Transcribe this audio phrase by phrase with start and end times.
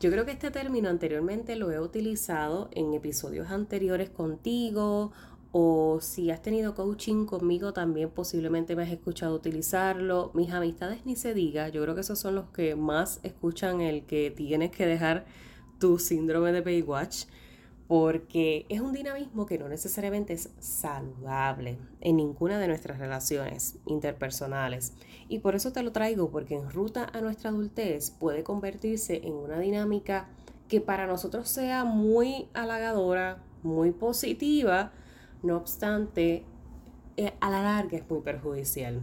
[0.00, 5.12] Yo creo que este término anteriormente lo he utilizado en episodios anteriores contigo
[5.52, 10.30] o si has tenido coaching conmigo también posiblemente me has escuchado utilizarlo.
[10.32, 14.06] Mis amistades ni se diga, yo creo que esos son los que más escuchan el
[14.06, 15.26] que tienes que dejar
[15.78, 17.26] tu síndrome de Baywatch
[17.86, 24.94] porque es un dinamismo que no necesariamente es saludable en ninguna de nuestras relaciones interpersonales.
[25.30, 29.34] Y por eso te lo traigo, porque en ruta a nuestra adultez puede convertirse en
[29.34, 30.28] una dinámica
[30.66, 34.90] que para nosotros sea muy halagadora, muy positiva,
[35.44, 36.44] no obstante,
[37.16, 39.02] eh, a la larga es muy perjudicial.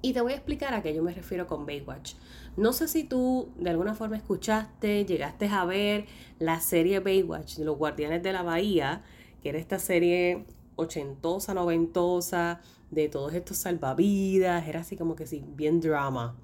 [0.00, 2.14] Y te voy a explicar a qué yo me refiero con Baywatch.
[2.56, 6.06] No sé si tú de alguna forma escuchaste, llegaste a ver
[6.38, 9.02] la serie Baywatch de los Guardianes de la Bahía,
[9.42, 12.60] que era esta serie ochentosa, noventosa,
[12.92, 16.36] de todos estos salvavidas, era así como que sí, bien drama.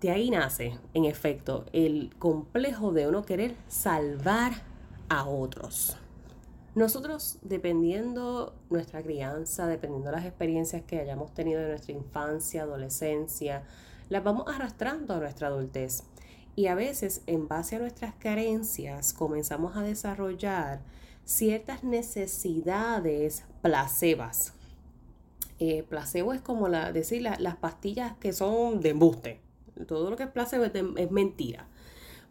[0.00, 4.52] De ahí nace, en efecto, el complejo de uno querer salvar
[5.10, 5.98] a otros.
[6.74, 13.64] Nosotros, dependiendo nuestra crianza, dependiendo las experiencias que hayamos tenido en nuestra infancia, adolescencia,
[14.08, 16.04] las vamos arrastrando a nuestra adultez.
[16.54, 20.80] Y a veces, en base a nuestras carencias, comenzamos a desarrollar
[21.24, 24.54] ciertas necesidades placebas.
[25.62, 29.42] Eh, placebo es como la, decir las pastillas que son de embuste.
[29.86, 31.68] Todo lo que es placebo es, mentira.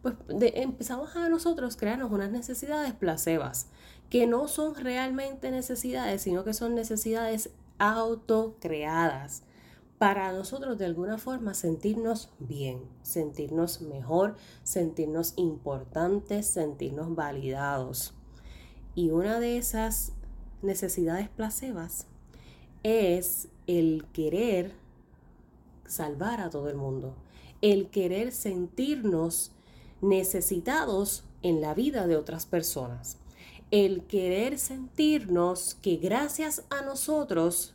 [0.02, 3.68] Pues empezamos a nosotros crearnos unas necesidades placebas
[4.08, 9.44] que no son realmente necesidades, sino que son necesidades autocreadas
[9.98, 18.14] para nosotros de alguna forma sentirnos bien, sentirnos mejor, sentirnos importantes, sentirnos validados.
[18.96, 20.14] Y una de esas
[20.62, 22.08] necesidades placebas
[22.82, 24.72] es el querer
[25.86, 27.14] salvar a todo el mundo,
[27.62, 29.52] el querer sentirnos
[30.00, 33.20] necesitados en la vida de otras personas
[33.70, 37.74] el querer sentirnos que gracias a nosotros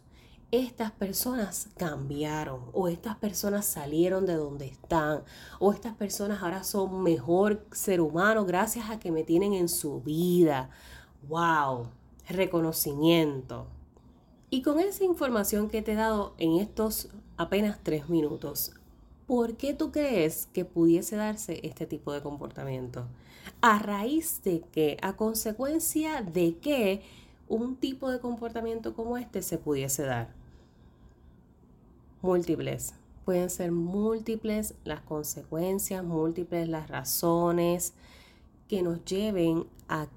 [0.51, 5.23] estas personas cambiaron o estas personas salieron de donde están
[5.59, 10.01] o estas personas ahora son mejor ser humano gracias a que me tienen en su
[10.01, 10.69] vida.
[11.27, 11.87] ¡Wow!
[12.29, 13.67] Reconocimiento.
[14.55, 18.71] Y con esa información que te he dado en estos apenas tres minutos,
[19.27, 23.05] ¿por qué tú crees que pudiese darse este tipo de comportamiento?
[23.59, 24.95] ¿A raíz de qué?
[25.01, 27.01] ¿A consecuencia de qué
[27.49, 30.29] un tipo de comportamiento como este se pudiese dar?
[32.21, 32.93] Múltiples.
[33.25, 37.93] Pueden ser múltiples las consecuencias, múltiples las razones
[38.69, 40.07] que nos lleven a,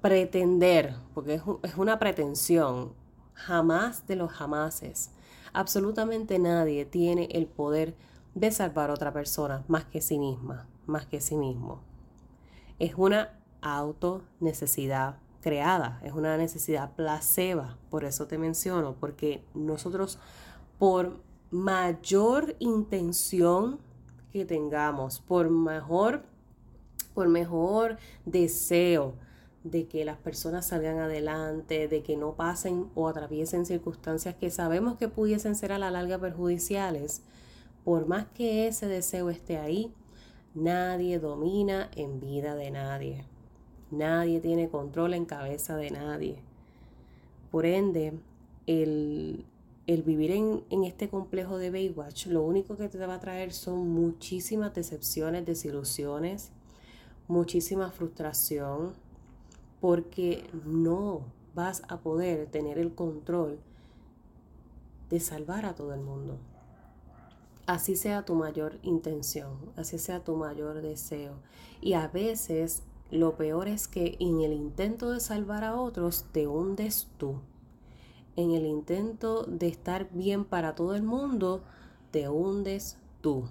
[0.00, 3.01] pretender, porque es, es una pretensión,
[3.34, 5.10] jamás de los jamases.
[5.52, 7.94] Absolutamente nadie tiene el poder
[8.34, 11.82] de salvar a otra persona más que sí misma, más que sí mismo
[12.82, 20.18] es una auto necesidad creada, es una necesidad placeba, por eso te menciono, porque nosotros
[20.80, 21.20] por
[21.52, 23.78] mayor intención
[24.32, 26.24] que tengamos, por mejor
[27.14, 29.14] por mejor deseo
[29.64, 34.96] de que las personas salgan adelante, de que no pasen o atraviesen circunstancias que sabemos
[34.96, 37.22] que pudiesen ser a la larga perjudiciales,
[37.84, 39.92] por más que ese deseo esté ahí,
[40.54, 43.24] Nadie domina en vida de nadie.
[43.90, 46.42] Nadie tiene control en cabeza de nadie.
[47.50, 48.12] Por ende,
[48.66, 49.46] el,
[49.86, 53.88] vivir en, en, este complejo de Baywatch, lo único que te va a traer son
[53.88, 56.50] muchísimas decepciones, desilusiones,
[57.28, 58.92] muchísima frustración,
[59.82, 61.20] porque no
[61.54, 63.58] vas a poder tener el control
[65.10, 66.38] de salvar a todo el mundo
[67.66, 71.34] así sea tu mayor intención, así sea tu mayor deseo.
[71.80, 76.46] Y a veces lo peor es que en el intento de salvar a otros te
[76.46, 77.40] hundes tú.
[78.36, 81.62] En el intento de estar bien para todo el mundo,
[82.10, 83.44] te hundes tú.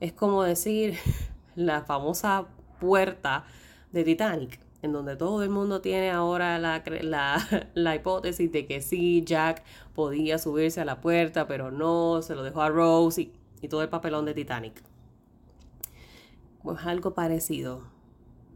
[0.00, 0.96] Es como decir
[1.54, 2.48] la famosa
[2.80, 3.44] puerta
[3.92, 6.82] de Titanic en donde todo el mundo tiene ahora la,
[7.74, 9.62] la, hipótesis de que sí, Jack
[9.94, 13.82] podía subirse a la puerta, pero no, se lo dejó a Rose y, y todo
[13.82, 14.82] el papelón de Titanic.
[16.62, 17.82] Pues algo parecido.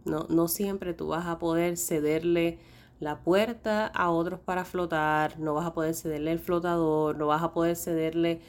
[0.05, 2.59] No, no siempre tú vas a poder cederle
[3.01, 7.43] la puerta a otros para flotar, no vas a poder cederle el flotador, no vas
[7.43, 8.41] a poder cederle,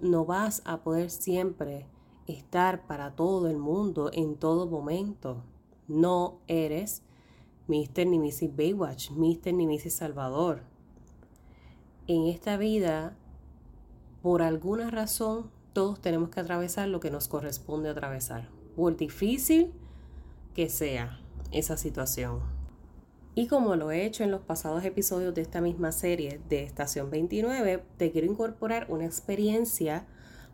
[0.00, 1.86] no vas a poder siempre
[2.26, 5.44] estar para todo el mundo en todo momento.
[5.88, 7.02] No eres
[7.72, 8.06] Mr.
[8.06, 8.54] ni Mrs.
[8.54, 9.54] Baywatch, Mr.
[9.54, 9.94] ni Mrs.
[9.94, 10.60] Salvador.
[12.06, 13.16] En esta vida,
[14.20, 19.72] por alguna razón, todos tenemos que atravesar lo que nos corresponde atravesar, por difícil
[20.54, 21.18] que sea
[21.50, 22.40] esa situación.
[23.34, 27.08] Y como lo he hecho en los pasados episodios de esta misma serie de Estación
[27.08, 30.04] 29, te quiero incorporar una experiencia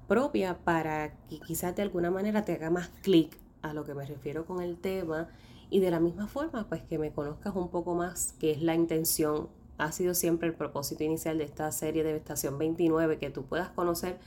[0.06, 4.06] propia para que quizás de alguna manera te haga más clic a lo que me
[4.06, 5.29] refiero con el tema
[5.70, 8.75] y de la misma forma pues que me conozcas un poco más, que es la
[8.75, 13.44] intención, ha sido siempre el propósito inicial de esta serie de Estación 29, que tú
[13.44, 14.19] puedas conocer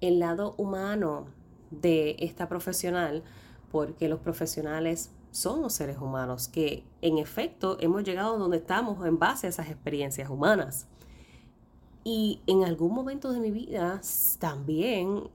[0.00, 1.26] el lado humano
[1.70, 3.22] de esta profesional,
[3.70, 9.46] porque los profesionales somos seres humanos que en efecto hemos llegado donde estamos en base
[9.46, 10.86] a esas experiencias humanas.
[12.04, 14.00] Y en algún momento de mi vida
[14.38, 15.28] también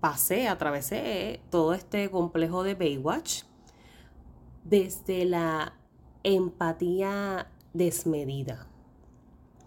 [0.00, 3.42] pasé, atravesé todo este complejo de Baywatch
[4.70, 5.74] desde la
[6.22, 8.68] empatía desmedida.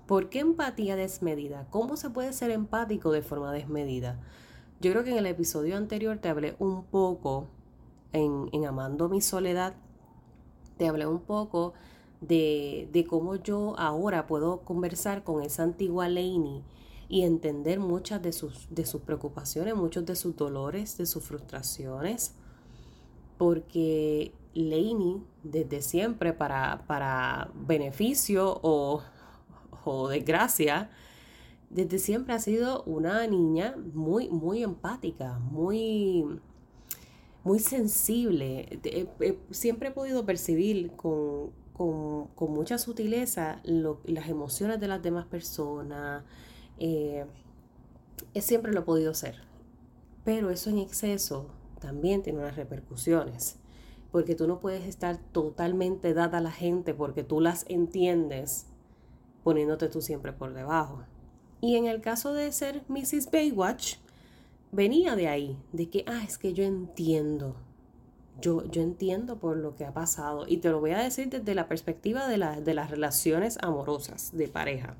[0.07, 1.67] ¿Por qué empatía desmedida?
[1.69, 4.19] ¿Cómo se puede ser empático de forma desmedida?
[4.79, 7.47] Yo creo que en el episodio anterior te hablé un poco
[8.13, 9.75] en, Amando mi soledad,
[10.77, 11.73] te hablé un poco
[12.21, 16.63] de, de, cómo yo ahora puedo conversar con esa antigua Lainey
[17.09, 22.35] y entender muchas de sus, de sus preocupaciones, muchos de sus dolores, de sus frustraciones,
[23.37, 29.01] porque Lainey desde siempre para, para beneficio o,
[29.85, 30.89] o desgracia,
[31.69, 36.25] desde siempre ha sido una niña muy, muy empática, muy
[37.43, 38.79] muy sensible.
[39.51, 41.51] siempre he podido percibir con,
[42.37, 46.23] mucha sutileza las emociones de las demás personas.
[46.79, 47.25] Eh,
[48.39, 49.35] siempre lo he podido ser.
[50.23, 51.47] Pero eso en exceso
[51.81, 53.57] también tiene unas repercusiones.
[54.13, 58.67] Porque tú no puedes estar totalmente dada a la gente porque tú las entiendes
[59.43, 61.03] poniéndote tú siempre por debajo.
[61.59, 63.29] Y en el caso de ser Mrs.
[63.31, 63.95] Baywatch,
[64.71, 67.55] venía de ahí, de que, ah, es que yo entiendo,
[68.39, 71.55] yo, yo entiendo por lo que ha pasado y te lo voy a decir desde
[71.55, 74.95] la perspectiva de, de las relaciones amorosas de pareja.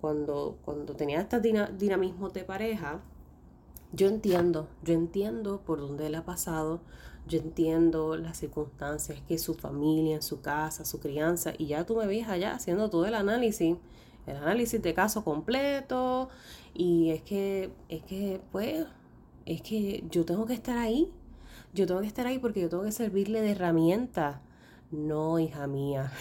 [0.00, 3.00] Cuando, cuando tenía este dinamismo de pareja,
[3.92, 6.80] yo entiendo, yo entiendo por dónde él ha pasado,
[7.26, 11.96] yo entiendo las circunstancias que su familia, en su casa, su crianza, y ya tú
[11.96, 13.76] me ves allá haciendo todo el análisis
[14.26, 16.28] el análisis de caso completo
[16.72, 18.86] y es que, es que, pues,
[19.46, 21.10] es que yo tengo que estar ahí.
[21.72, 24.40] Yo tengo que estar ahí porque yo tengo que servirle de herramienta.
[24.90, 26.12] No, hija mía.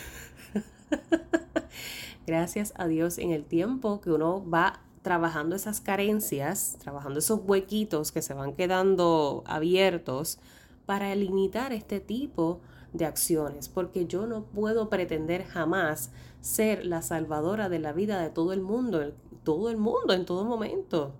[2.28, 8.12] Gracias a Dios en el tiempo que uno va trabajando esas carencias, trabajando esos huequitos
[8.12, 10.40] que se van quedando abiertos
[10.86, 12.62] para limitar este tipo
[12.94, 18.30] de acciones, porque yo no puedo pretender jamás ser la salvadora de la vida de
[18.30, 19.14] todo el mundo,
[19.44, 21.14] todo el mundo en todo momento.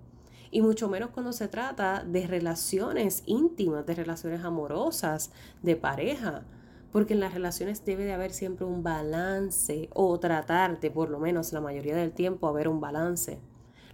[0.50, 5.32] Y mucho menos cuando se trata de relaciones íntimas, de relaciones amorosas,
[5.62, 6.44] de pareja.
[6.92, 11.18] Porque en las relaciones debe de haber siempre un balance o tratar de por lo
[11.18, 13.40] menos la mayoría del tiempo haber un balance.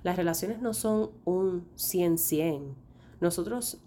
[0.03, 2.75] Las relaciones no son un 100-100.
[3.23, 3.81] Nosotros,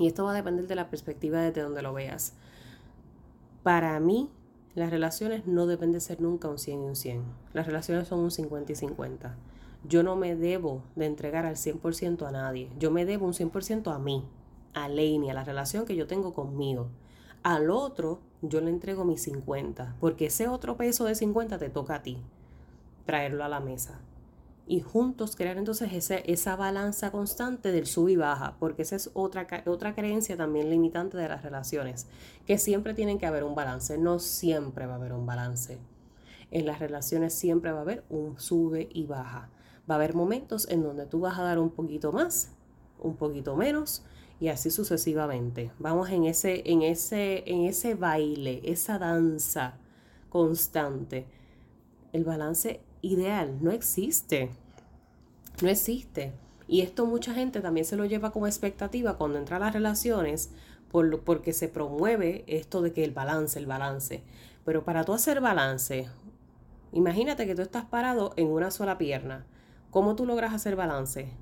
[0.00, 2.32] y esto va a depender de la perspectiva desde donde lo veas,
[3.62, 4.30] para mí,
[4.74, 7.22] las relaciones no deben de ser nunca un 100 y un 100.
[7.52, 9.36] Las relaciones son un 50 y 50.
[9.84, 12.70] Yo no me debo de entregar al 100% a nadie.
[12.78, 14.24] Yo me debo un 100% a mí,
[14.72, 16.88] a Lainey, a la relación que yo tengo conmigo.
[17.42, 21.96] Al otro, yo le entrego mi 50, porque ese otro peso de 50 te toca
[21.96, 22.16] a ti,
[23.04, 24.00] traerlo a la mesa
[24.66, 25.90] y juntos crear entonces
[26.24, 31.16] esa balanza constante del sub y baja, porque esa es otra, otra creencia también limitante
[31.16, 32.06] de las relaciones,
[32.46, 35.78] que siempre tienen que haber un balance, no siempre va a haber un balance.
[36.50, 39.50] En las relaciones siempre va a haber un sube y baja.
[39.88, 42.52] Va a haber momentos en donde tú vas a dar un poquito más,
[42.98, 44.04] un poquito menos
[44.40, 45.70] y así sucesivamente.
[45.78, 49.74] Vamos en ese en ese en ese baile, esa danza
[50.28, 51.26] constante.
[52.12, 54.50] El balance ideal no existe.
[55.62, 56.32] No existe.
[56.68, 60.50] Y esto mucha gente también se lo lleva como expectativa cuando entra a las relaciones
[60.90, 64.22] por porque se promueve esto de que el balance, el balance.
[64.64, 66.08] Pero para tú hacer balance,
[66.92, 69.46] imagínate que tú estás parado en una sola pierna.
[69.90, 71.32] ¿Cómo tú logras hacer balance?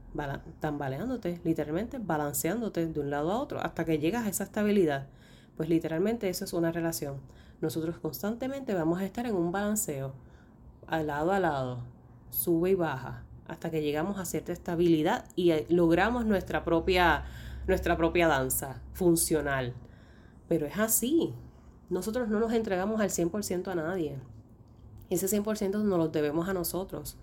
[0.61, 5.07] tambaleándote, literalmente balanceándote de un lado a otro hasta que llegas a esa estabilidad.
[5.57, 7.21] Pues literalmente eso es una relación.
[7.61, 10.13] nosotros constantemente vamos a estar en un balanceo,
[10.89, 11.79] al lado a lado,
[12.31, 17.25] sube y baja, hasta que llegamos a cierta estabilidad y eh, logramos nuestra propia,
[17.67, 19.75] nuestra propia danza funcional.
[20.49, 21.35] Pero es así.
[21.91, 24.19] Nosotros no nos entregamos al 100% a nadie.
[25.11, 27.17] Ese 100% nos lo debemos a nosotros.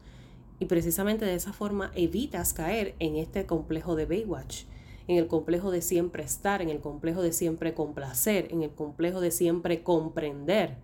[0.60, 4.64] Y precisamente de esa forma evitas caer en este complejo de Baywatch,
[5.08, 9.22] en el complejo de siempre estar, en el complejo de siempre complacer, en el complejo
[9.22, 10.78] de siempre comprender,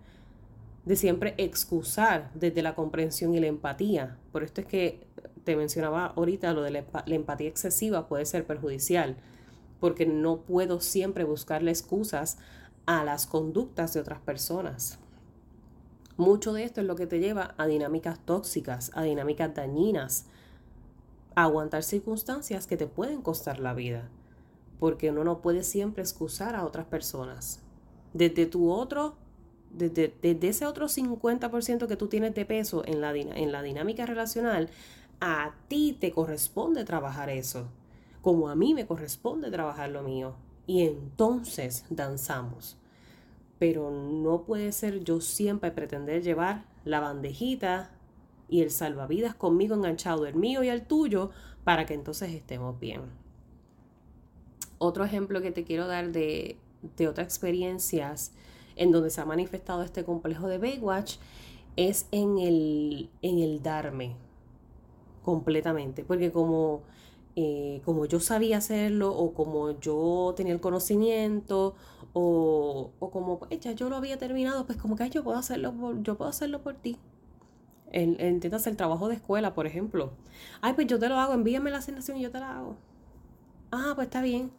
[0.84, 4.18] de siempre excusar desde la comprensión y la empatía.
[4.32, 5.06] Por esto es que
[5.44, 9.16] te mencionaba ahorita lo de la, empatía excesiva puede ser perjudicial,
[9.80, 12.38] porque no puedo siempre buscarle excusas
[12.86, 14.98] a las conductas de otras personas.
[16.16, 20.26] Mucho de esto es lo que te lleva a dinámicas tóxicas, a dinámicas dañinas,
[21.34, 24.08] a aguantar circunstancias que te pueden costar la vida,
[24.78, 27.60] porque uno no puede siempre excusar a otras personas.
[28.12, 29.16] Desde tu otro,
[29.72, 34.68] desde, ese otro 50% que tú tienes de peso en la, en la dinámica relacional,
[35.20, 37.68] a ti te corresponde trabajar eso,
[38.20, 40.34] como a mí me corresponde trabajar lo mío.
[40.66, 42.76] Y entonces danzamos
[43.62, 47.92] pero no puede ser yo siempre pretender llevar la bandejita
[48.48, 51.30] y el salvavidas conmigo enganchado, el mío y el tuyo,
[51.62, 53.02] para que entonces estemos bien.
[54.78, 56.56] Otro ejemplo que te quiero dar de,
[56.96, 58.32] de otras experiencias
[58.76, 61.16] en donde se ha manifestado este complejo de Baywatch
[61.76, 64.16] es en el, en el darme
[65.22, 66.82] completamente, porque como
[67.34, 71.74] eh, como yo sabía hacerlo o como yo tenía el conocimiento
[72.12, 75.72] o, o como pues, ya yo lo había terminado, pues como que yo puedo hacerlo
[75.72, 76.98] por, yo puedo hacerlo por ti.
[77.94, 80.12] Entiendas el trabajo de escuela, por ejemplo.
[80.62, 82.76] Ay, pues yo te lo hago, envíame la asignación y yo te la hago.
[83.70, 84.50] Ah, pues está bien.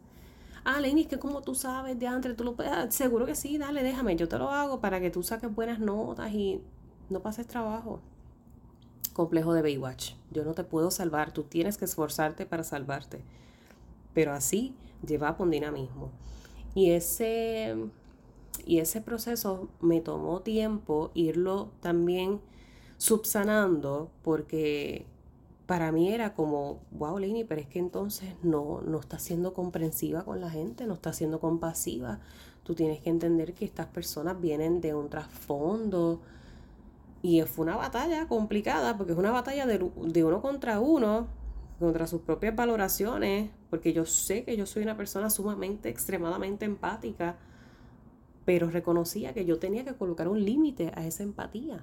[0.64, 3.34] Ah, Lenny, es que como tú sabes de antes, tú lo puedes, ah, seguro que
[3.34, 6.60] sí, dale, déjame, yo te lo hago para que tú saques buenas notas y
[7.10, 8.00] no pases trabajo
[9.14, 10.12] complejo de Baywatch.
[10.30, 13.22] Yo no te puedo salvar, tú tienes que esforzarte para salvarte.
[14.12, 14.74] Pero así
[15.06, 16.10] lleva con dinamismo.
[16.74, 17.74] Y ese,
[18.66, 22.40] y ese proceso me tomó tiempo irlo también
[22.98, 25.06] subsanando porque
[25.66, 30.24] para mí era como, wow, Lini, pero es que entonces no, no está siendo comprensiva
[30.24, 32.20] con la gente, no está siendo compasiva.
[32.64, 36.20] Tú tienes que entender que estas personas vienen de un trasfondo
[37.24, 39.82] y fue una batalla complicada, porque es una batalla de,
[40.22, 41.26] uno contra uno,
[41.78, 47.36] contra sus propias valoraciones, porque yo sé que yo soy una persona sumamente, extremadamente empática,
[48.44, 51.82] pero reconocía que yo tenía que colocar un límite a esa empatía,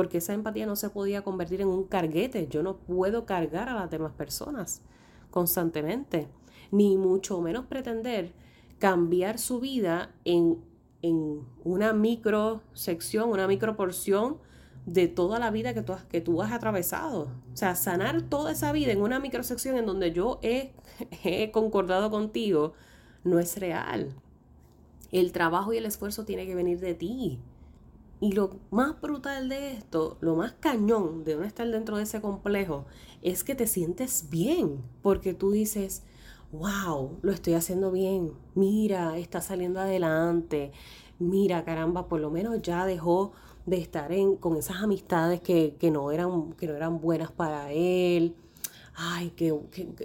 [0.00, 3.74] porque esa empatía no se podía convertir en un carguete, yo no puedo cargar a
[3.74, 4.82] las demás personas
[5.30, 6.28] constantemente,
[6.70, 8.32] ni mucho menos pretender
[8.78, 10.58] cambiar su vida en
[11.02, 14.38] en una micro sección, una micro porción
[14.86, 17.28] de toda la vida que tú, has, que tú has atravesado.
[17.52, 20.72] O sea, sanar toda esa vida en una microsección en donde yo he,
[21.24, 22.72] he concordado contigo
[23.24, 24.14] no es real.
[25.12, 27.40] El trabajo y el esfuerzo tiene que venir de ti.
[28.20, 32.20] Y lo más brutal de esto, lo más cañón de no estar dentro de ese
[32.20, 32.84] complejo,
[33.22, 36.02] es que te sientes bien, porque tú dices,
[36.52, 40.72] wow, lo estoy haciendo bien, mira, está saliendo adelante,
[41.18, 43.32] mira, caramba, por lo menos ya dejó
[43.64, 48.34] de estar en, con esas amistades que, no eran, que no eran buenas para él.
[48.94, 49.54] Ay, que,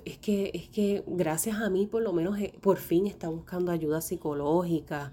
[0.06, 3.72] es, que, es que gracias a mí por lo menos eh, por fin está buscando
[3.72, 5.12] ayuda psicológica.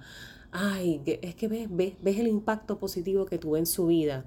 [0.52, 4.25] Ay, es que ves, ves, ves el impacto positivo que tuvo en su vida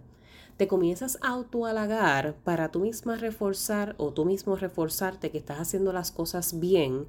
[0.58, 5.92] te comienzas a autohalagar para tú misma reforzar o tú mismo reforzarte que estás haciendo
[5.92, 7.08] las cosas bien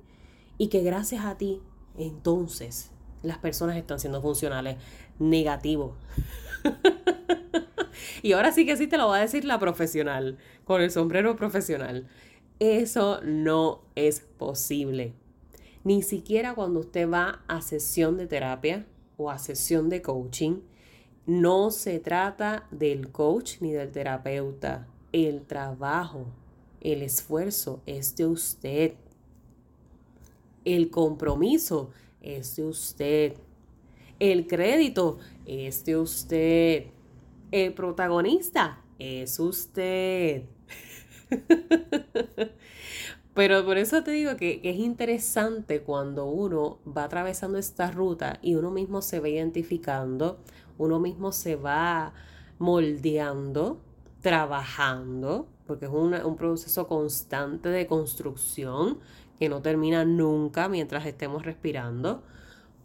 [0.59, 1.63] y que gracias a ti
[1.97, 2.91] entonces
[3.23, 4.77] las personas están siendo funcionales.
[5.19, 5.95] Negativo.
[8.23, 11.37] y ahora sí que sí te lo va a decir la profesional, con el sombrero
[11.37, 12.07] profesional.
[12.59, 15.15] Eso no es posible.
[15.85, 20.61] Ni siquiera cuando usted va a sesión de terapia o a sesión de coaching,
[21.27, 24.87] no se trata del coach ni del terapeuta.
[25.13, 26.27] El trabajo,
[26.81, 28.95] el esfuerzo es de usted.
[30.65, 33.35] El compromiso es de usted.
[34.19, 36.87] El crédito es de usted.
[37.51, 40.45] El protagonista es usted.
[43.37, 48.57] Pero por eso te digo que, es interesante cuando uno va atravesando esta ruta y
[48.57, 50.39] uno mismo se va identificando
[50.79, 52.13] uno mismo se va
[52.59, 53.81] moldeando,
[54.21, 58.99] trabajando, porque es un proceso constante de construcción
[59.39, 62.23] que no termina nunca mientras estemos respirando,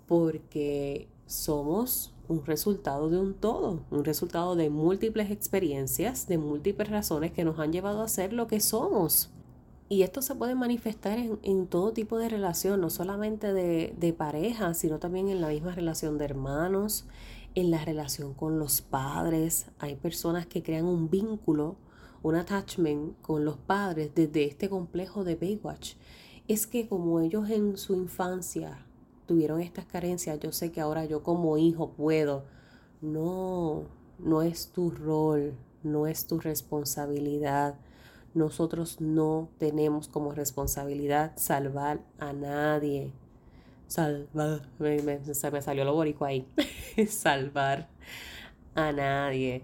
[0.08, 7.32] porque somos un resultado de un todo, un resultado de múltiples experiencias, de múltiples razones
[7.32, 9.32] que nos han llevado a ser lo que somos.
[9.92, 14.74] Y esto se puede manifestar en, todo tipo de relación, no solamente de, de pareja,
[14.74, 17.08] sino también en la misma relación de hermanos,
[17.56, 19.66] en la relación con los padres.
[19.80, 21.76] Hay personas que crean un vínculo,
[22.24, 25.96] un attachment con los padres desde este complejo de Baywatch.
[26.48, 28.86] Es que como ellos en su infancia
[29.26, 32.46] tuvieron estas carencias, yo sé que ahora yo como hijo puedo.
[33.02, 33.84] No,
[34.20, 37.76] no es tu rol, no es tu responsabilidad
[38.34, 43.12] nosotros no tenemos como responsabilidad salvar a nadie.
[43.88, 44.62] Salvar,
[45.24, 46.48] se me salió lo borico ahí.
[47.08, 47.90] salvar
[48.76, 49.64] a nadie.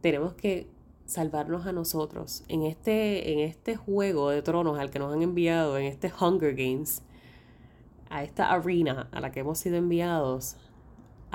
[0.00, 0.68] Tenemos que
[1.06, 2.44] salvarnos a nosotros.
[2.48, 6.54] En este, en este juego de tronos al que nos han enviado, en este Hunger
[6.54, 7.02] Games,
[8.08, 10.56] a esta arena a la que hemos sido enviados,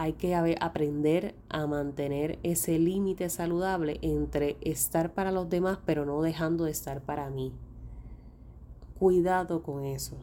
[0.02, 6.22] hay que aprender a mantener ese límite saludable entre estar para los demás pero no
[6.22, 7.52] dejando de estar para mí.
[8.98, 10.16] Cuidado con eso.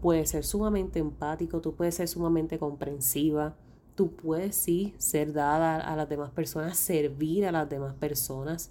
[0.00, 3.56] Puedes ser sumamente empático, tú puedes ser sumamente comprensiva,
[3.96, 8.70] tú puedes sí ser dada a las demás personas, servir a las demás personas,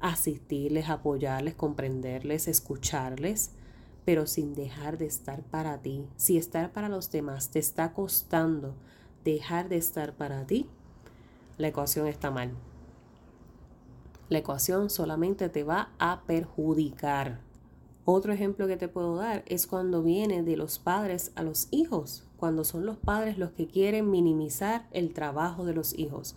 [0.00, 3.52] asistirles, apoyarles, comprenderles, escucharles,
[4.04, 6.08] pero sin dejar de estar para ti.
[6.16, 8.74] Si estar para los demás te está costando,
[9.24, 10.66] dejar de estar para ti,
[11.58, 12.52] la ecuación está mal.
[14.28, 17.40] La ecuación solamente te va a perjudicar.
[18.06, 22.24] Otro ejemplo que te puedo dar es cuando viene de los padres a los hijos,
[22.36, 26.36] cuando son los padres los que quieren minimizar el trabajo de los hijos.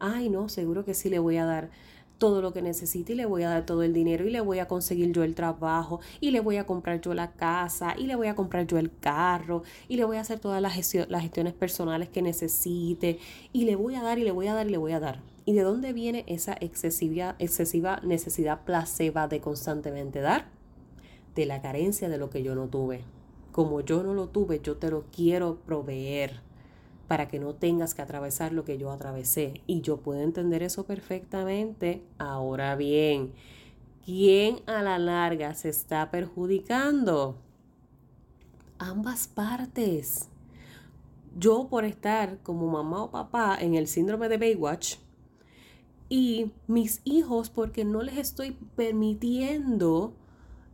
[0.00, 1.70] Ay, no, seguro que sí le voy a dar
[2.18, 4.58] todo lo que necesite y le voy a dar todo el dinero y le voy
[4.58, 8.16] a conseguir yo el trabajo y le voy a comprar yo la casa y le
[8.16, 12.08] voy a comprar yo el carro y le voy a hacer todas las, gestiones personales
[12.08, 13.18] que necesite
[13.52, 15.20] y le voy a dar y le voy a dar y le voy a dar.
[15.46, 20.46] ¿Y de dónde viene esa excesiva, excesiva necesidad placeba de constantemente dar?
[21.34, 23.02] De la carencia de lo que yo no tuve.
[23.52, 26.40] Como yo no lo tuve, yo te lo quiero proveer
[27.04, 29.62] para que no tengas que atravesar lo que yo atravesé.
[29.66, 32.02] Y yo puedo entender eso perfectamente.
[32.18, 33.32] Ahora bien,
[34.04, 37.36] ¿quién a la larga se está perjudicando?
[38.78, 40.28] Ambas partes.
[41.36, 44.96] Yo por estar como mamá o papá en el síndrome de Baywatch
[46.08, 50.14] y mis hijos porque no les estoy permitiendo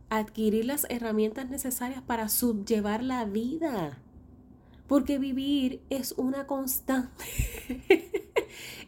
[0.09, 3.97] adquirir las herramientas necesarias para subllevar la vida.
[4.91, 7.23] Porque vivir es una constante,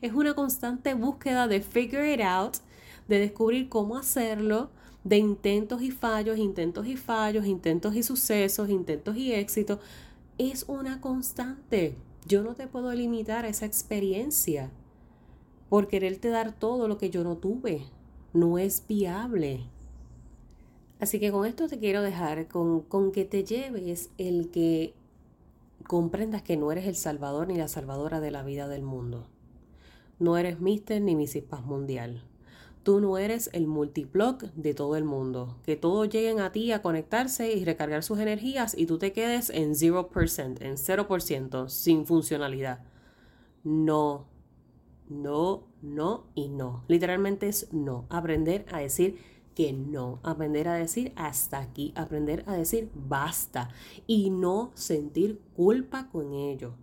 [0.01, 2.57] es una constante búsqueda de figure it out,
[3.07, 4.69] de descubrir cómo hacerlo,
[5.05, 9.79] de intentos y fallos, intentos y fallos, intentos y sucesos, intentos y éxitos.
[10.37, 11.95] Es una constante.
[12.27, 14.71] Yo no te puedo limitar a esa experiencia
[15.69, 17.85] por quererte dar todo lo que yo no tuve.
[18.33, 19.67] No es viable.
[20.99, 24.95] Así que con esto te quiero dejar con, con que te lleves el que
[25.83, 29.27] comprendas que no eres el salvador ni la salvadora de la vida del mundo.
[30.19, 31.43] No eres Mister ni Mrs.
[31.43, 32.23] Paz Mundial.
[32.83, 35.57] Tú no eres el multiblock de todo el mundo.
[35.63, 39.49] Que todos lleguen a ti a conectarse y recargar sus energías y tú te quedes
[39.49, 42.83] en 0%, en 0%, sin funcionalidad.
[43.63, 44.27] No,
[45.09, 46.83] no, no y no.
[46.87, 48.05] Literalmente es no.
[48.09, 49.17] Aprender a decir
[49.55, 53.69] que no, aprender a decir hasta aquí, aprender a decir basta
[54.07, 56.73] y no sentir culpa con ello.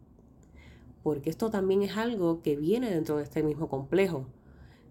[1.02, 4.26] Porque esto también es algo que viene dentro de este mismo complejo.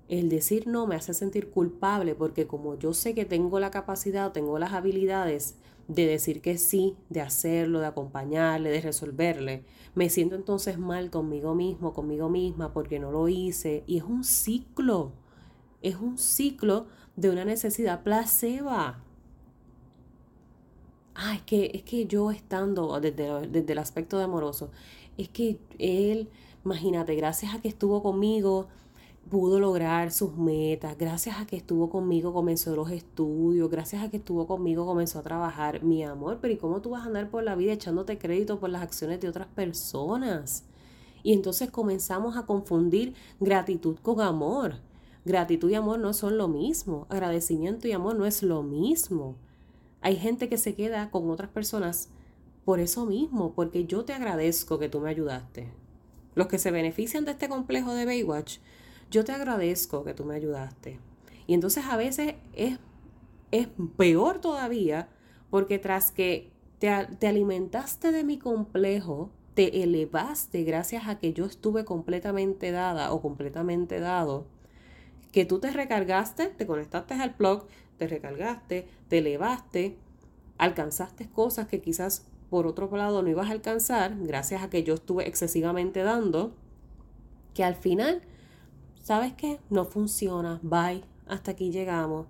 [0.07, 4.31] El decir no me hace sentir culpable porque como yo sé que tengo la capacidad,
[4.31, 5.55] tengo las habilidades
[5.87, 9.65] de decir que sí, de hacerlo, de acompañarle, de resolverle,
[9.95, 14.23] me siento entonces mal conmigo mismo, conmigo misma porque no lo hice y es un
[14.23, 15.13] ciclo.
[15.81, 19.03] Es un ciclo de una necesidad placeba.
[21.15, 24.71] Ah, es que, es que yo estando desde, desde el aspecto de amoroso,
[25.17, 26.29] es que él,
[26.63, 28.67] imagínate, gracias a que estuvo conmigo,
[29.29, 34.17] pudo lograr sus metas, gracias a que estuvo conmigo comenzó los estudios, gracias a que
[34.17, 37.43] estuvo conmigo comenzó a trabajar, mi amor, pero ¿y cómo tú vas a andar por
[37.43, 40.63] la vida echándote crédito por las acciones de otras personas?
[41.21, 44.75] Y entonces comenzamos a confundir gratitud con amor.
[45.25, 47.05] Gratitud y amor no son lo mismo.
[47.09, 49.35] Agradecimiento y amor no es lo mismo.
[50.01, 52.09] Hay gente que se queda con otras personas
[52.65, 55.71] por eso mismo, porque yo te agradezco que tú me ayudaste.
[56.35, 58.59] Los que se benefician de este complejo de Baywatch,
[59.09, 60.99] yo te agradezco que tú me ayudaste.
[61.47, 62.77] Y entonces a veces es,
[63.51, 65.09] es peor todavía,
[65.49, 71.45] porque tras que te, te alimentaste de mi complejo, te elevaste gracias a que yo
[71.45, 74.45] estuve completamente dada o completamente dado,
[75.31, 77.65] que tú te recargaste, te conectaste al blog,
[77.97, 79.97] te recargaste, te elevaste,
[80.57, 84.95] alcanzaste cosas que quizás por otro lado no ibas a alcanzar, gracias a que yo
[84.95, 86.53] estuve excesivamente dando,
[87.53, 88.21] que al final,
[89.01, 89.59] ¿sabes qué?
[89.69, 92.27] No funciona, bye, hasta aquí llegamos.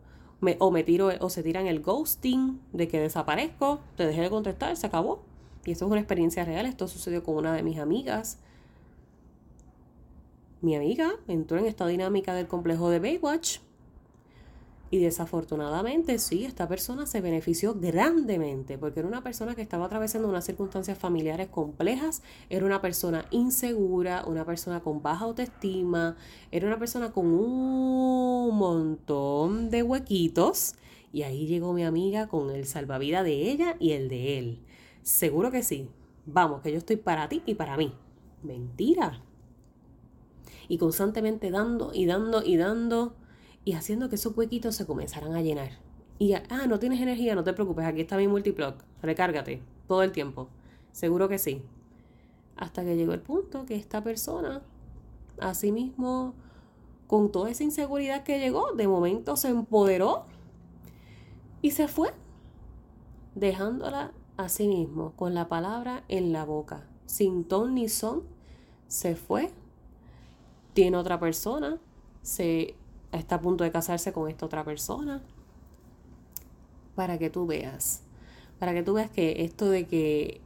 [0.59, 4.75] o me tiro, o se tiran el ghosting de que desaparezco, te dejé de contestar,
[4.75, 5.23] se acabó.
[5.65, 8.39] Y esto es una experiencia real, esto sucedió con una de mis amigas.
[10.61, 13.59] Mi amiga entró en esta dinámica del complejo de Baywatch
[14.91, 20.27] y desafortunadamente, sí, esta persona se benefició grandemente porque era una persona que estaba atravesando
[20.27, 26.17] unas circunstancias familiares complejas, era una persona insegura, una persona con baja autoestima,
[26.51, 30.73] era una persona con un montón de huequitos.
[31.11, 34.59] Y ahí llegó mi amiga con el salvavidas de ella y el de él.
[35.01, 35.89] Seguro que sí.
[36.25, 37.93] Vamos, que yo estoy para ti y para mí.
[38.43, 39.23] Mentira.
[40.69, 43.15] Y constantemente dando y dando y dando
[43.65, 45.71] y haciendo que esos huequitos se comenzaran a llenar.
[46.17, 50.11] Y, ah, no tienes energía, no te preocupes, aquí está mi multiplock, recárgate todo el
[50.11, 50.47] tiempo.
[50.91, 51.61] Seguro que sí.
[52.55, 54.61] Hasta que llegó el punto que esta persona,
[55.39, 56.33] así mismo,
[57.07, 60.25] con toda esa inseguridad que llegó, de momento se empoderó
[61.61, 62.13] y se fue,
[63.35, 68.23] dejándola a sí mismo, con la palabra en la boca, sin ton ni son,
[68.87, 69.51] se fue,
[70.79, 71.77] tiene otra persona,
[72.21, 72.73] se
[73.11, 75.21] está a punto de casarse con esta otra persona.
[76.95, 78.03] Para que tú veas,
[78.59, 80.39] para que tú veas que esto de que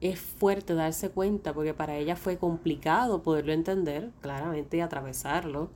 [0.00, 5.70] es fuerte darse cuenta, porque para ella fue complicado poderlo entender claramente y atravesarlo.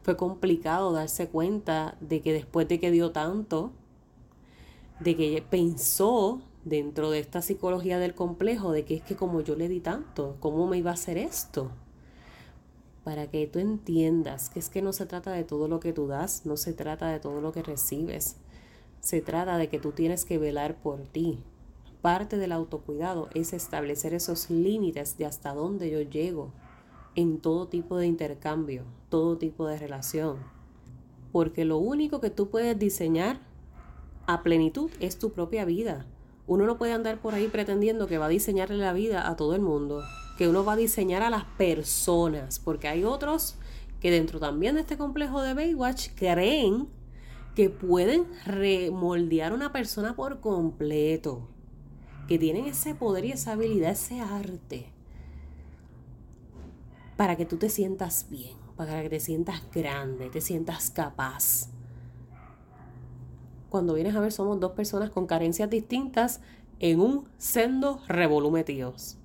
[0.00, 3.70] Fue complicado darse cuenta de que después de que dio tanto,
[5.00, 9.56] de que pensó dentro de esta psicología del complejo, de que es que como yo
[9.56, 11.70] le di tanto, ¿cómo me iba a hacer esto?
[13.06, 16.08] Para que tú entiendas que es que no se trata de todo lo que tú
[16.08, 18.34] das, no se trata de todo lo que recibes,
[18.98, 21.38] se trata de que tú tienes que velar por ti.
[22.02, 26.50] Parte del autocuidado es establecer esos límites de hasta dónde yo llego
[27.14, 30.38] en todo tipo de intercambio, todo tipo de relación.
[31.30, 33.38] Porque lo único que tú puedes diseñar
[34.26, 36.06] a plenitud es tu propia vida.
[36.48, 39.54] Uno no puede andar por ahí pretendiendo que va a diseñarle la vida a todo
[39.54, 40.02] el mundo
[40.36, 43.56] que uno va a diseñar a las personas, porque hay otros
[44.00, 46.88] que dentro también de este complejo de Baywatch creen
[47.54, 51.48] que pueden remoldear una persona por completo,
[52.28, 54.92] que tienen ese poder y esa habilidad, ese arte,
[57.16, 61.70] para que tú te sientas bien, para que te sientas grande, te sientas capaz.
[63.70, 66.42] Cuando vienes a ver, somos dos personas con carencias distintas
[66.78, 69.18] en un sendo revolumetios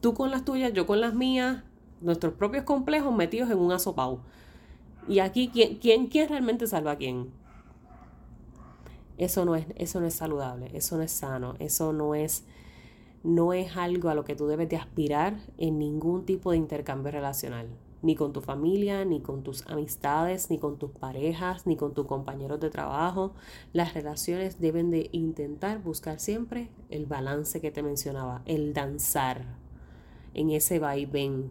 [0.00, 1.62] tú con las tuyas, yo con las mías,
[2.00, 4.20] nuestros propios complejos metidos en un asopao.
[5.08, 7.30] Y aquí, ¿quién, quién, quién realmente salva a quién?
[9.16, 12.44] Eso no, es, eso no es saludable, eso no es sano, eso no es,
[13.24, 17.10] no es algo a lo que tú debes de aspirar en ningún tipo de intercambio
[17.10, 17.68] relacional.
[18.00, 22.06] Ni con tu familia, ni con tus amistades, ni con tus parejas, ni con tus
[22.06, 23.32] compañeros de trabajo.
[23.72, 29.46] Las relaciones deben de intentar buscar siempre el balance que te mencionaba, el danzar,
[30.34, 31.50] en ese vaivén,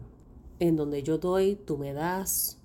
[0.58, 2.58] en donde yo doy, tú me das,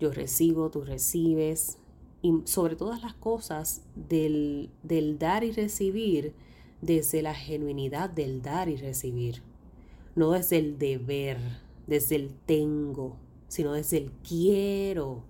[0.00, 1.78] yo recibo, tú recibes,
[2.22, 6.34] y sobre todas las cosas del, del dar y recibir
[6.80, 9.42] desde la genuinidad del dar y recibir,
[10.14, 11.38] no desde el deber,
[11.86, 13.16] desde el tengo,
[13.48, 15.24] sino desde el quiero.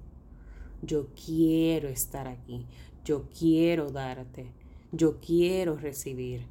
[0.83, 2.67] Yo quiero estar aquí,
[3.05, 4.53] yo quiero darte,
[4.93, 6.47] yo quiero recibir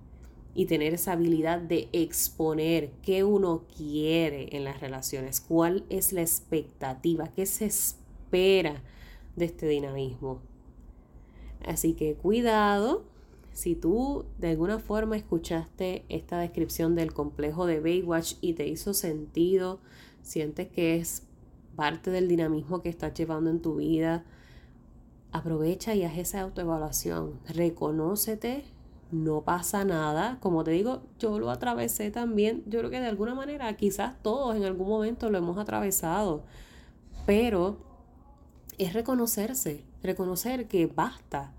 [0.57, 6.21] y tener esa habilidad de exponer qué uno quiere en las relaciones, cuál es la
[6.21, 8.81] expectativa, qué se espera
[9.35, 10.41] de este dinamismo.
[11.63, 13.03] Así que cuidado,
[13.53, 18.95] si tú de alguna forma escuchaste esta descripción del complejo de Baywatch y te hizo
[18.95, 19.79] sentido,
[20.23, 21.21] sientes que es
[21.75, 24.25] parte del dinamismo que estás llevando en tu vida,
[25.31, 27.39] aprovecha y haz esa autoevaluación.
[27.47, 28.65] Reconócete,
[29.11, 30.37] no pasa nada.
[30.41, 32.63] Como te digo, yo lo atravesé también.
[32.65, 36.43] Yo creo que de alguna manera, quizás todos en algún momento lo hemos atravesado.
[37.25, 37.77] Pero
[38.77, 41.53] es reconocerse, reconocer que basta,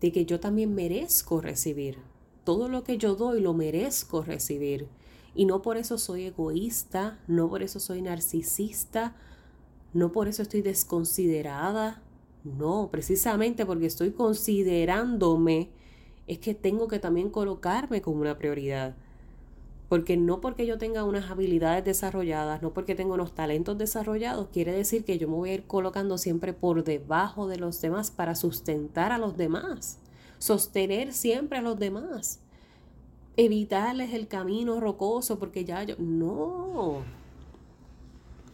[0.00, 1.98] de que yo también merezco recibir.
[2.44, 4.88] Todo lo que yo doy lo merezco recibir.
[5.34, 9.16] Y no por eso soy egoísta, no por eso soy narcisista,
[9.94, 12.02] no por eso estoy desconsiderada.
[12.44, 15.70] No, precisamente porque estoy considerándome
[16.26, 18.94] es que tengo que también colocarme como una prioridad.
[19.88, 24.72] Porque no porque yo tenga unas habilidades desarrolladas, no porque tenga unos talentos desarrollados, quiere
[24.72, 28.34] decir que yo me voy a ir colocando siempre por debajo de los demás para
[28.34, 29.98] sustentar a los demás,
[30.38, 32.40] sostener siempre a los demás,
[33.36, 35.96] evitarles el camino rocoso porque ya yo...
[35.98, 37.02] No,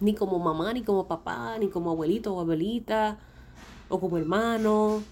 [0.00, 3.18] ni como mamá, ni como papá, ni como abuelito o abuelita,
[3.88, 5.02] o como hermano.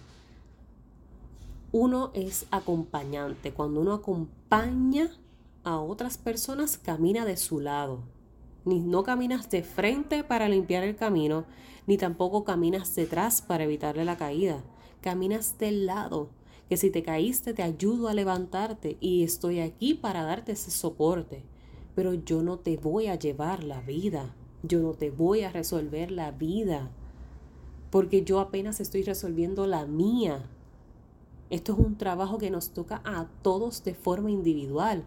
[1.78, 3.52] Uno es acompañante.
[3.52, 5.10] Cuando uno acompaña
[5.62, 7.98] a otras personas, camina de su lado.
[8.64, 11.44] Ni no caminas de frente para limpiar el camino,
[11.86, 14.64] ni tampoco caminas detrás para evitarle la caída.
[15.02, 16.30] Caminas del lado,
[16.70, 21.44] que si te caíste te ayudo a levantarte y estoy aquí para darte ese soporte.
[21.94, 24.34] Pero yo no te voy a llevar la vida.
[24.62, 26.90] Yo no te voy a resolver la vida.
[27.90, 30.48] Porque yo apenas estoy resolviendo la mía.
[31.50, 35.04] Esto es un trabajo que nos toca a todos de forma individual.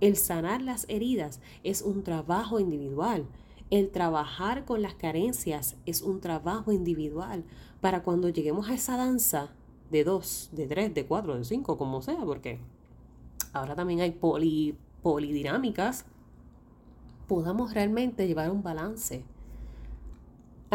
[0.00, 3.26] El sanar las heridas es un trabajo individual.
[3.70, 7.44] El trabajar con las carencias es un trabajo individual.
[7.80, 9.50] Para cuando lleguemos a esa danza
[9.90, 12.60] de dos, de tres, de cuatro, de cinco, como sea, porque
[13.52, 16.04] ahora también hay poli, polidinámicas,
[17.28, 19.24] podamos realmente llevar un balance.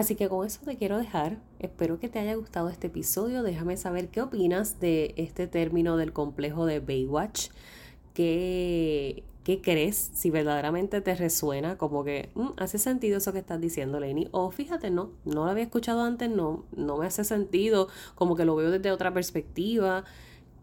[0.01, 1.37] Así que con eso te quiero dejar.
[1.59, 3.43] Espero que te haya gustado este episodio.
[3.43, 7.49] Déjame saber qué opinas de este término del complejo de Baywatch.
[8.15, 10.09] ¿Qué, qué crees?
[10.15, 14.27] Si verdaderamente te resuena, como que mm, hace sentido eso que estás diciendo, Lenny.
[14.31, 18.43] O fíjate, no, no lo había escuchado antes, no, no me hace sentido, como que
[18.43, 20.03] lo veo desde otra perspectiva.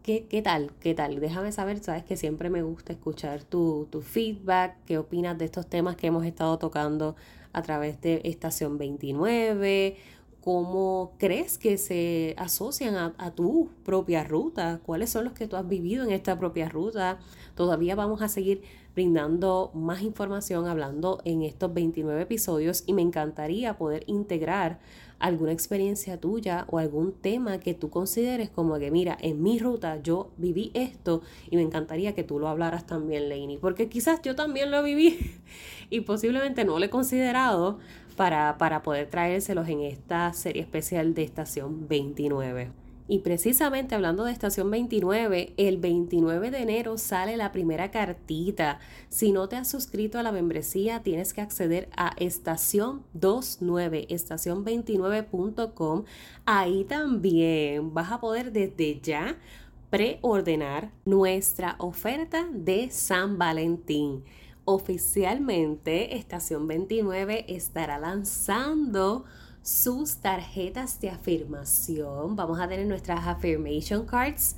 [0.03, 0.73] ¿Qué, ¿Qué, tal?
[0.81, 1.17] ¿Qué tal?
[1.21, 5.65] Déjame saber, sabes que siempre me gusta escuchar tu, tu feedback, qué opinas de estos
[5.65, 7.15] temas que hemos estado tocando
[7.53, 9.97] a través de Estación 29,
[10.41, 15.55] cómo crees que se asocian a, a, tu propia ruta, cuáles son los que tú
[15.55, 17.19] has vivido en esta propia ruta.
[17.55, 18.61] Todavía vamos a seguir
[18.95, 24.79] brindando más información, hablando en estos 29 episodios y me encantaría poder integrar
[25.19, 30.01] alguna experiencia tuya o algún tema que tú consideres como que, mira, en mi ruta
[30.01, 34.35] yo viví esto y me encantaría que tú lo hablaras también, Lainey, porque quizás yo
[34.35, 35.17] también lo viví
[35.89, 37.79] y posiblemente no lo he considerado
[38.15, 42.71] para, para poder traérselos en esta serie especial de Estación 29.
[43.11, 48.77] Y precisamente hablando de estación 29, el 29 de enero sale la primera cartita.
[49.09, 56.03] Si no te has suscrito a la membresía, tienes que acceder a estación 29, estación29.com.
[56.45, 59.39] Ahí también vas a poder desde ya
[59.89, 64.23] preordenar nuestra oferta de San Valentín.
[64.71, 69.25] Oficialmente, Estación 29 estará lanzando
[69.63, 72.35] sus tarjetas de afirmación.
[72.35, 74.55] Vamos a tener nuestras affirmation cards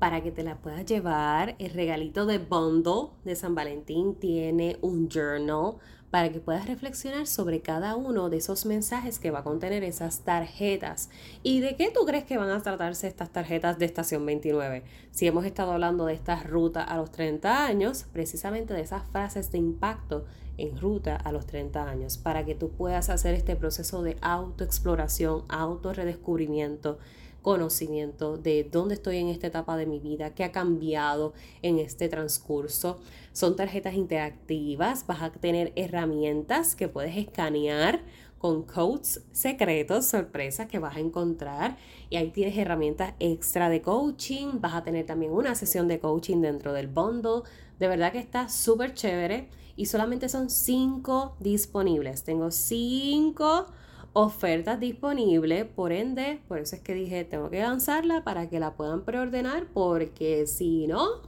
[0.00, 1.54] para que te las puedas llevar.
[1.60, 5.76] El regalito de bundle de San Valentín tiene un journal
[6.12, 10.20] para que puedas reflexionar sobre cada uno de esos mensajes que va a contener esas
[10.20, 11.08] tarjetas.
[11.42, 14.84] ¿Y de qué tú crees que van a tratarse estas tarjetas de estación 29?
[15.10, 19.50] Si hemos estado hablando de esta ruta a los 30 años, precisamente de esas frases
[19.52, 20.26] de impacto
[20.58, 25.46] en ruta a los 30 años, para que tú puedas hacer este proceso de autoexploración,
[25.48, 26.98] autorredescubrimiento,
[27.42, 32.08] conocimiento de dónde estoy en esta etapa de mi vida, qué ha cambiado en este
[32.08, 32.98] transcurso.
[33.32, 38.00] Son tarjetas interactivas, vas a tener herramientas que puedes escanear
[38.42, 41.76] con codes secretos, sorpresas que vas a encontrar.
[42.10, 44.60] Y ahí tienes herramientas extra de coaching.
[44.60, 47.42] Vas a tener también una sesión de coaching dentro del bundle.
[47.78, 49.48] De verdad que está súper chévere.
[49.76, 52.24] Y solamente son cinco disponibles.
[52.24, 53.66] Tengo cinco
[54.12, 58.74] ofertas disponibles, por ende, por eso es que dije, tengo que lanzarla para que la
[58.74, 61.22] puedan preordenar, porque si no,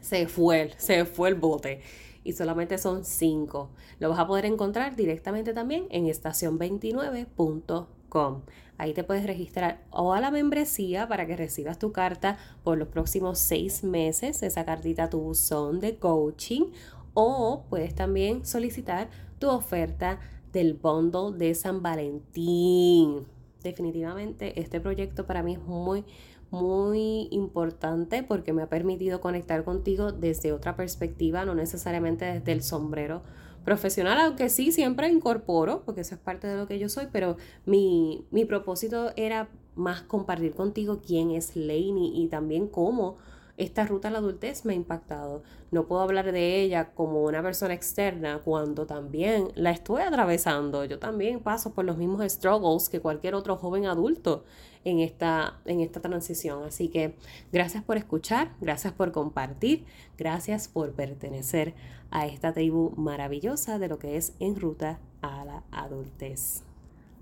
[0.00, 1.80] se fue, se fue el bote.
[2.22, 3.70] Y solamente son 5.
[3.98, 8.42] Lo vas a poder encontrar directamente también en estación29.com.
[8.76, 12.88] Ahí te puedes registrar o a la membresía para que recibas tu carta por los
[12.88, 16.70] próximos seis meses, esa cartita tu buzón de coaching,
[17.14, 20.18] o puedes también solicitar tu oferta
[20.52, 23.26] del bundle de San Valentín.
[23.62, 26.04] Definitivamente este proyecto para mí es muy,
[26.50, 32.62] muy importante porque me ha permitido conectar contigo desde otra perspectiva, no necesariamente desde el
[32.62, 33.22] sombrero
[33.64, 37.36] profesional, aunque sí siempre incorporo, porque eso es parte de lo que yo soy, pero
[37.66, 43.16] mi, mi propósito era más compartir contigo quién es Lainey y también cómo
[43.60, 45.42] esta ruta a la adultez me ha impactado.
[45.70, 50.84] No puedo hablar de ella como una persona externa cuando también la estoy atravesando.
[50.86, 54.44] Yo también paso por los mismos struggles que cualquier otro joven adulto
[54.84, 56.64] en esta, en esta transición.
[56.64, 57.16] Así que
[57.52, 59.84] gracias por escuchar, gracias por compartir,
[60.16, 61.74] gracias por pertenecer
[62.10, 66.62] a esta tribu maravillosa de lo que es en ruta a la adultez.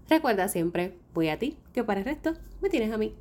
[0.08, 3.14] Recuerda siempre, voy a ti, que para el resto me tienes a mí.